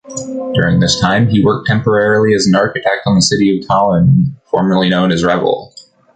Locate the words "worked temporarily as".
1.45-2.47